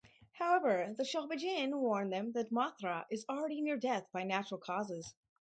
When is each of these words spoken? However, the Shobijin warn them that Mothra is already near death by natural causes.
However, 0.31 0.95
the 0.97 1.03
Shobijin 1.03 1.79
warn 1.79 2.09
them 2.09 2.31
that 2.31 2.51
Mothra 2.51 3.05
is 3.11 3.23
already 3.29 3.61
near 3.61 3.77
death 3.77 4.07
by 4.11 4.23
natural 4.23 4.59
causes. 4.59 5.13